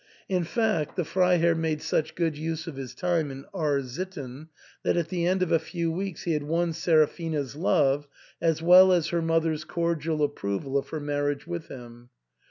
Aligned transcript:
In 0.27 0.45
fact, 0.45 0.95
the 0.95 1.05
Freiherr 1.05 1.53
made 1.53 1.79
such 1.79 2.15
good 2.15 2.35
use 2.35 2.65
of 2.65 2.75
his 2.75 2.95
time 2.95 3.29
in 3.29 3.45
R— 3.53 3.83
sitten 3.83 4.49
that, 4.81 4.97
at 4.97 5.09
the 5.09 5.27
end 5.27 5.43
of 5.43 5.51
a 5.51 5.59
few 5.59 5.91
weeks, 5.91 6.23
he 6.23 6.33
had 6.33 6.41
won 6.41 6.73
Seraphina's 6.73 7.55
love 7.55 8.07
as 8.41 8.63
well 8.63 8.91
as 8.91 9.09
her 9.09 9.21
mother's 9.21 9.63
cordial 9.63 10.23
approval 10.23 10.75
of 10.75 10.89
her 10.89 10.99
marriage 10.99 11.45
with 11.45 11.67
him. 11.67 12.09